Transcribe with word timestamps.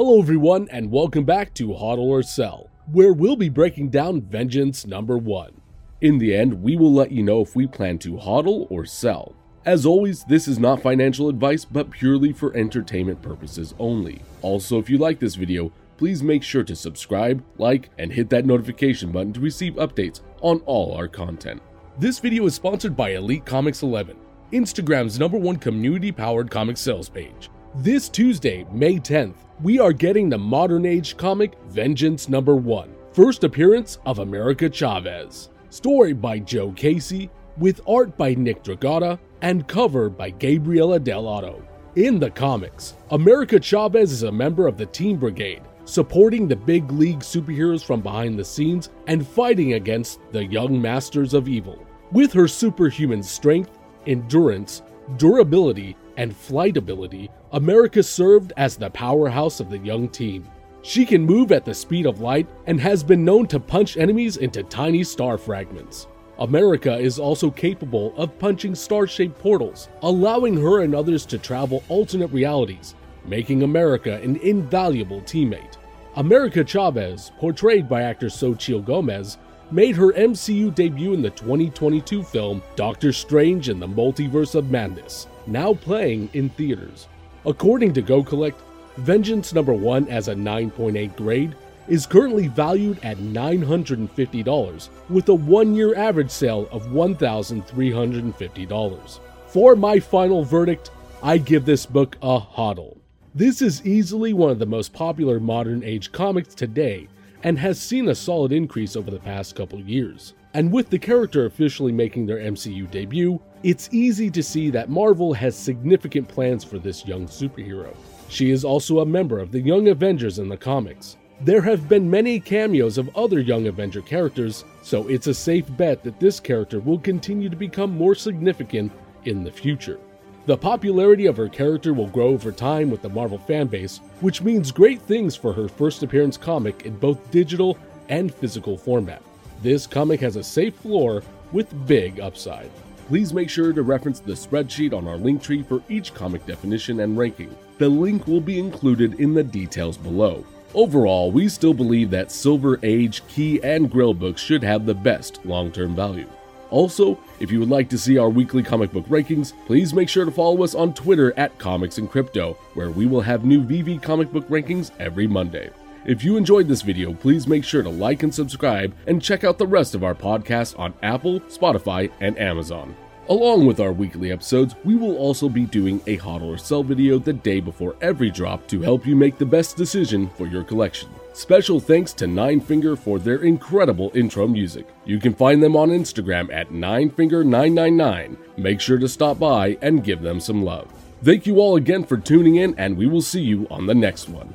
Hello, 0.00 0.20
everyone, 0.20 0.68
and 0.70 0.92
welcome 0.92 1.24
back 1.24 1.52
to 1.54 1.70
HODL 1.70 1.98
or 1.98 2.22
Sell, 2.22 2.70
where 2.92 3.12
we'll 3.12 3.34
be 3.34 3.48
breaking 3.48 3.88
down 3.88 4.20
Vengeance 4.20 4.86
number 4.86 5.18
1. 5.18 5.60
In 6.00 6.18
the 6.18 6.36
end, 6.36 6.62
we 6.62 6.76
will 6.76 6.92
let 6.92 7.10
you 7.10 7.24
know 7.24 7.40
if 7.40 7.56
we 7.56 7.66
plan 7.66 7.98
to 7.98 8.16
HODL 8.16 8.68
or 8.70 8.86
sell. 8.86 9.34
As 9.66 9.84
always, 9.84 10.22
this 10.22 10.46
is 10.46 10.60
not 10.60 10.82
financial 10.82 11.28
advice, 11.28 11.64
but 11.64 11.90
purely 11.90 12.32
for 12.32 12.56
entertainment 12.56 13.20
purposes 13.22 13.74
only. 13.80 14.22
Also, 14.40 14.78
if 14.78 14.88
you 14.88 14.98
like 14.98 15.18
this 15.18 15.34
video, 15.34 15.72
please 15.96 16.22
make 16.22 16.44
sure 16.44 16.62
to 16.62 16.76
subscribe, 16.76 17.42
like, 17.58 17.90
and 17.98 18.12
hit 18.12 18.30
that 18.30 18.46
notification 18.46 19.10
button 19.10 19.32
to 19.32 19.40
receive 19.40 19.74
updates 19.74 20.20
on 20.42 20.60
all 20.60 20.94
our 20.94 21.08
content. 21.08 21.60
This 21.98 22.20
video 22.20 22.46
is 22.46 22.54
sponsored 22.54 22.96
by 22.96 23.14
Elite 23.14 23.44
Comics 23.44 23.82
11, 23.82 24.16
Instagram's 24.52 25.18
number 25.18 25.38
one 25.38 25.56
community 25.56 26.12
powered 26.12 26.52
comic 26.52 26.76
sales 26.76 27.08
page. 27.08 27.50
This 27.74 28.08
Tuesday, 28.08 28.66
May 28.72 28.94
10th, 28.94 29.34
we 29.62 29.78
are 29.78 29.92
getting 29.92 30.30
the 30.30 30.38
modern 30.38 30.86
age 30.86 31.18
comic 31.18 31.52
Vengeance 31.68 32.26
number 32.28 32.56
1, 32.56 32.90
first 33.12 33.44
appearance 33.44 33.98
of 34.06 34.20
America 34.20 34.70
Chavez. 34.70 35.50
Story 35.68 36.14
by 36.14 36.38
Joe 36.38 36.72
Casey, 36.72 37.30
with 37.58 37.82
art 37.86 38.16
by 38.16 38.32
Nick 38.34 38.64
Dragotta, 38.64 39.18
and 39.42 39.68
cover 39.68 40.08
by 40.08 40.30
Gabriela 40.30 40.98
Dell'Otto. 40.98 41.62
In 41.96 42.18
the 42.18 42.30
comics, 42.30 42.94
America 43.10 43.60
Chavez 43.60 44.12
is 44.12 44.22
a 44.22 44.32
member 44.32 44.66
of 44.66 44.78
the 44.78 44.86
Teen 44.86 45.18
Brigade, 45.18 45.62
supporting 45.84 46.48
the 46.48 46.56
big 46.56 46.90
league 46.90 47.20
superheroes 47.20 47.84
from 47.84 48.00
behind 48.00 48.38
the 48.38 48.44
scenes 48.44 48.88
and 49.06 49.26
fighting 49.26 49.74
against 49.74 50.20
the 50.32 50.44
young 50.46 50.80
masters 50.80 51.34
of 51.34 51.48
evil. 51.48 51.86
With 52.12 52.32
her 52.32 52.48
superhuman 52.48 53.22
strength, 53.22 53.78
endurance, 54.06 54.82
durability, 55.18 55.96
and 56.18 56.36
flight 56.36 56.76
ability, 56.76 57.30
America 57.52 58.02
served 58.02 58.52
as 58.58 58.76
the 58.76 58.90
powerhouse 58.90 59.60
of 59.60 59.70
the 59.70 59.78
young 59.78 60.08
team. 60.08 60.46
She 60.82 61.06
can 61.06 61.24
move 61.24 61.52
at 61.52 61.64
the 61.64 61.72
speed 61.72 62.06
of 62.06 62.20
light 62.20 62.48
and 62.66 62.80
has 62.80 63.02
been 63.02 63.24
known 63.24 63.46
to 63.46 63.60
punch 63.60 63.96
enemies 63.96 64.36
into 64.36 64.62
tiny 64.64 65.04
star 65.04 65.38
fragments. 65.38 66.08
America 66.40 66.96
is 66.96 67.18
also 67.18 67.50
capable 67.50 68.14
of 68.16 68.38
punching 68.38 68.74
star 68.74 69.06
shaped 69.06 69.38
portals, 69.38 69.88
allowing 70.02 70.56
her 70.56 70.82
and 70.82 70.94
others 70.94 71.24
to 71.26 71.38
travel 71.38 71.82
alternate 71.88 72.28
realities, 72.32 72.94
making 73.24 73.62
America 73.62 74.20
an 74.22 74.36
invaluable 74.36 75.20
teammate. 75.22 75.76
America 76.16 76.64
Chavez, 76.64 77.30
portrayed 77.38 77.88
by 77.88 78.02
actor 78.02 78.26
Xochitl 78.26 78.84
Gomez, 78.84 79.38
made 79.70 79.94
her 79.94 80.12
MCU 80.12 80.74
debut 80.74 81.12
in 81.12 81.22
the 81.22 81.30
2022 81.30 82.22
film 82.22 82.62
Doctor 82.74 83.12
Strange 83.12 83.68
in 83.68 83.78
the 83.78 83.86
Multiverse 83.86 84.54
of 84.54 84.70
Madness, 84.70 85.28
now 85.48 85.74
playing 85.74 86.30
in 86.34 86.50
theaters. 86.50 87.08
According 87.44 87.94
to 87.94 88.02
Go 88.02 88.22
Collect, 88.22 88.60
Vengeance 88.98 89.52
number 89.52 89.72
1 89.72 90.08
as 90.08 90.26
a 90.26 90.34
9.8 90.34 91.16
grade 91.16 91.54
is 91.86 92.04
currently 92.04 92.48
valued 92.48 92.98
at 93.04 93.18
$950 93.18 94.88
with 95.08 95.28
a 95.28 95.32
1-year 95.32 95.96
average 95.96 96.30
sale 96.30 96.68
of 96.72 96.86
$1,350. 96.86 99.20
For 99.46 99.76
my 99.76 100.00
final 100.00 100.44
verdict, 100.44 100.90
I 101.22 101.38
give 101.38 101.64
this 101.64 101.86
book 101.86 102.16
a 102.22 102.40
hodl. 102.40 102.96
This 103.36 103.62
is 103.62 103.86
easily 103.86 104.32
one 104.32 104.50
of 104.50 104.58
the 104.58 104.66
most 104.66 104.92
popular 104.92 105.38
modern 105.38 105.84
age 105.84 106.10
comics 106.10 106.56
today 106.56 107.06
and 107.44 107.56
has 107.58 107.80
seen 107.80 108.08
a 108.08 108.16
solid 108.16 108.50
increase 108.50 108.96
over 108.96 109.12
the 109.12 109.20
past 109.20 109.54
couple 109.54 109.78
years. 109.80 110.34
And 110.58 110.72
with 110.72 110.90
the 110.90 110.98
character 110.98 111.46
officially 111.46 111.92
making 111.92 112.26
their 112.26 112.38
MCU 112.38 112.90
debut, 112.90 113.40
it's 113.62 113.88
easy 113.92 114.28
to 114.32 114.42
see 114.42 114.70
that 114.70 114.90
Marvel 114.90 115.32
has 115.32 115.56
significant 115.56 116.26
plans 116.26 116.64
for 116.64 116.80
this 116.80 117.06
young 117.06 117.28
superhero. 117.28 117.94
She 118.28 118.50
is 118.50 118.64
also 118.64 118.98
a 118.98 119.06
member 119.06 119.38
of 119.38 119.52
the 119.52 119.60
Young 119.60 119.86
Avengers 119.86 120.40
in 120.40 120.48
the 120.48 120.56
comics. 120.56 121.16
There 121.42 121.62
have 121.62 121.88
been 121.88 122.10
many 122.10 122.40
cameos 122.40 122.98
of 122.98 123.16
other 123.16 123.38
Young 123.38 123.68
Avenger 123.68 124.02
characters, 124.02 124.64
so 124.82 125.06
it's 125.06 125.28
a 125.28 125.32
safe 125.32 125.64
bet 125.76 126.02
that 126.02 126.18
this 126.18 126.40
character 126.40 126.80
will 126.80 126.98
continue 126.98 127.48
to 127.48 127.54
become 127.54 127.96
more 127.96 128.16
significant 128.16 128.90
in 129.26 129.44
the 129.44 129.52
future. 129.52 130.00
The 130.46 130.56
popularity 130.56 131.26
of 131.26 131.36
her 131.36 131.48
character 131.48 131.94
will 131.94 132.08
grow 132.08 132.30
over 132.30 132.50
time 132.50 132.90
with 132.90 133.02
the 133.02 133.08
Marvel 133.08 133.38
fanbase, 133.38 134.00
which 134.22 134.42
means 134.42 134.72
great 134.72 135.00
things 135.02 135.36
for 135.36 135.52
her 135.52 135.68
first 135.68 136.02
appearance 136.02 136.36
comic 136.36 136.84
in 136.84 136.96
both 136.96 137.30
digital 137.30 137.78
and 138.08 138.34
physical 138.34 138.76
format. 138.76 139.22
This 139.60 139.88
comic 139.88 140.20
has 140.20 140.36
a 140.36 140.42
safe 140.42 140.76
floor 140.76 141.22
with 141.50 141.86
big 141.86 142.20
upside. 142.20 142.70
Please 143.08 143.34
make 143.34 143.50
sure 143.50 143.72
to 143.72 143.82
reference 143.82 144.20
the 144.20 144.32
spreadsheet 144.32 144.92
on 144.92 145.08
our 145.08 145.16
link 145.16 145.42
tree 145.42 145.64
for 145.64 145.82
each 145.88 146.14
comic 146.14 146.46
definition 146.46 147.00
and 147.00 147.18
ranking. 147.18 147.52
The 147.78 147.88
link 147.88 148.28
will 148.28 148.40
be 148.40 148.60
included 148.60 149.18
in 149.18 149.34
the 149.34 149.42
details 149.42 149.96
below. 149.96 150.44
Overall, 150.74 151.32
we 151.32 151.48
still 151.48 151.74
believe 151.74 152.10
that 152.10 152.30
Silver 152.30 152.78
Age, 152.84 153.26
Key, 153.26 153.60
and 153.64 153.90
Grail 153.90 154.14
books 154.14 154.42
should 154.42 154.62
have 154.62 154.86
the 154.86 154.94
best 154.94 155.44
long 155.44 155.72
term 155.72 155.96
value. 155.96 156.28
Also, 156.70 157.18
if 157.40 157.50
you 157.50 157.58
would 157.58 157.70
like 157.70 157.88
to 157.88 157.98
see 157.98 158.18
our 158.18 158.28
weekly 158.28 158.62
comic 158.62 158.92
book 158.92 159.06
rankings, 159.06 159.54
please 159.66 159.94
make 159.94 160.08
sure 160.08 160.26
to 160.26 160.30
follow 160.30 160.62
us 160.62 160.74
on 160.74 160.92
Twitter 160.92 161.36
at 161.38 161.58
Comics 161.58 161.98
and 161.98 162.10
Crypto, 162.10 162.52
where 162.74 162.90
we 162.90 163.06
will 163.06 163.22
have 163.22 163.44
new 163.44 163.62
VV 163.64 164.00
comic 164.02 164.30
book 164.30 164.46
rankings 164.48 164.92
every 165.00 165.26
Monday. 165.26 165.70
If 166.06 166.24
you 166.24 166.36
enjoyed 166.36 166.68
this 166.68 166.82
video, 166.82 167.12
please 167.12 167.46
make 167.46 167.64
sure 167.64 167.82
to 167.82 167.88
like 167.88 168.22
and 168.22 168.34
subscribe 168.34 168.94
and 169.06 169.20
check 169.20 169.44
out 169.44 169.58
the 169.58 169.66
rest 169.66 169.94
of 169.94 170.04
our 170.04 170.14
podcasts 170.14 170.78
on 170.78 170.94
Apple, 171.02 171.40
Spotify, 171.40 172.10
and 172.20 172.38
Amazon. 172.38 172.94
Along 173.28 173.66
with 173.66 173.78
our 173.78 173.92
weekly 173.92 174.32
episodes, 174.32 174.74
we 174.84 174.94
will 174.94 175.18
also 175.18 175.50
be 175.50 175.66
doing 175.66 176.00
a 176.06 176.16
HODL 176.16 176.54
or 176.54 176.56
sell 176.56 176.82
video 176.82 177.18
the 177.18 177.34
day 177.34 177.60
before 177.60 177.94
every 178.00 178.30
drop 178.30 178.66
to 178.68 178.80
help 178.80 179.06
you 179.06 179.14
make 179.14 179.36
the 179.36 179.44
best 179.44 179.76
decision 179.76 180.30
for 180.30 180.46
your 180.46 180.64
collection. 180.64 181.10
Special 181.34 181.78
thanks 181.78 182.14
to 182.14 182.24
Ninefinger 182.24 182.96
for 182.96 183.18
their 183.18 183.42
incredible 183.42 184.10
intro 184.14 184.46
music. 184.48 184.86
You 185.04 185.18
can 185.18 185.34
find 185.34 185.62
them 185.62 185.76
on 185.76 185.90
Instagram 185.90 186.50
at 186.54 186.70
Ninefinger999. 186.70 188.36
Make 188.56 188.80
sure 188.80 188.98
to 188.98 189.08
stop 189.08 189.38
by 189.38 189.76
and 189.82 190.02
give 190.02 190.22
them 190.22 190.40
some 190.40 190.64
love. 190.64 190.90
Thank 191.22 191.46
you 191.46 191.60
all 191.60 191.76
again 191.76 192.04
for 192.04 192.16
tuning 192.16 192.56
in, 192.56 192.74
and 192.78 192.96
we 192.96 193.06
will 193.06 193.20
see 193.20 193.42
you 193.42 193.66
on 193.70 193.84
the 193.84 193.94
next 193.94 194.30
one. 194.30 194.54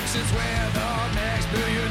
Fixes 0.00 0.32
where 0.32 0.70
the 0.72 1.14
next 1.14 1.46
billion 1.52 1.89